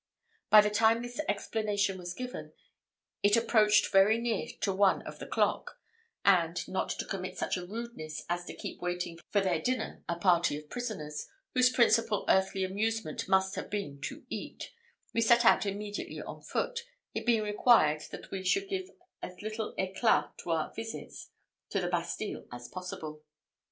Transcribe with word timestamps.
By 0.49 0.61
the 0.61 0.71
time 0.71 1.03
this 1.03 1.19
explanation 1.29 1.99
was 1.99 2.15
given, 2.15 2.53
it 3.21 3.37
approached 3.37 3.91
very 3.91 4.17
near 4.17 4.47
to 4.61 4.73
one 4.73 5.03
of 5.03 5.19
the 5.19 5.27
clock; 5.27 5.79
and, 6.25 6.67
not 6.67 6.89
to 6.89 7.05
commit 7.05 7.37
such 7.37 7.55
a 7.55 7.63
rudeness 7.67 8.25
as 8.27 8.45
to 8.45 8.55
keep 8.55 8.81
waiting 8.81 9.19
for 9.29 9.41
their 9.41 9.61
dinner 9.61 10.03
a 10.09 10.15
party 10.15 10.57
of 10.57 10.71
prisoners, 10.71 11.27
whose 11.53 11.69
principal 11.69 12.25
earthly 12.27 12.63
amusement 12.63 13.29
must 13.29 13.53
have 13.53 13.69
been 13.69 14.01
to 14.05 14.25
eat, 14.27 14.71
we 15.13 15.21
set 15.21 15.45
out 15.45 15.67
immediately 15.67 16.19
on 16.19 16.41
foot, 16.41 16.79
it 17.13 17.23
being 17.23 17.43
required 17.43 18.01
that 18.09 18.31
we 18.31 18.43
should 18.43 18.69
give 18.69 18.89
as 19.21 19.43
little 19.43 19.75
éclat 19.77 20.35
to 20.37 20.49
our 20.49 20.73
visits 20.73 21.29
to 21.69 21.79
the 21.79 21.87
Bastille 21.87 22.47
as 22.51 22.67
possible. 22.67 23.23